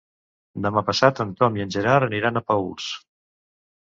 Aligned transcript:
Demà 0.65 0.81
passat 0.85 1.19
en 1.25 1.33
Tom 1.41 1.59
i 1.59 1.63
en 1.65 1.73
Gerard 1.75 2.07
aniran 2.07 2.39
a 2.39 2.43
Paüls. 2.47 2.89